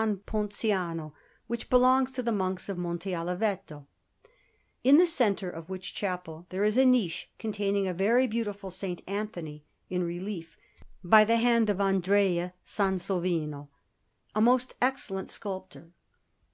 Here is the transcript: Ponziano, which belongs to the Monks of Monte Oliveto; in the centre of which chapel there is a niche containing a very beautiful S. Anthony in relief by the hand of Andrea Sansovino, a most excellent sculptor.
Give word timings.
Ponziano, 0.00 1.12
which 1.46 1.68
belongs 1.68 2.10
to 2.12 2.22
the 2.22 2.32
Monks 2.32 2.70
of 2.70 2.78
Monte 2.78 3.12
Oliveto; 3.14 3.86
in 4.82 4.96
the 4.96 5.06
centre 5.06 5.50
of 5.50 5.68
which 5.68 5.94
chapel 5.94 6.46
there 6.48 6.64
is 6.64 6.78
a 6.78 6.86
niche 6.86 7.30
containing 7.38 7.86
a 7.86 7.92
very 7.92 8.26
beautiful 8.26 8.68
S. 8.68 8.82
Anthony 9.06 9.66
in 9.90 10.02
relief 10.02 10.56
by 11.04 11.22
the 11.24 11.36
hand 11.36 11.68
of 11.68 11.82
Andrea 11.82 12.54
Sansovino, 12.64 13.68
a 14.34 14.40
most 14.40 14.74
excellent 14.80 15.30
sculptor. 15.30 15.92